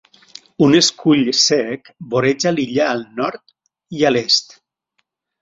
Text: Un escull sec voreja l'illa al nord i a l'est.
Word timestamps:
Un 0.67 0.77
escull 0.77 1.29
sec 1.39 1.91
voreja 2.15 2.55
l'illa 2.57 2.89
al 2.95 3.05
nord 3.21 3.45
i 4.01 4.09
a 4.11 4.15
l'est. 4.17 4.59